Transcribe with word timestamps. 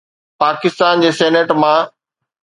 پاڪستان 0.43 0.95
جي 1.03 1.11
سينيٽ 1.19 1.49
مان. 1.65 1.79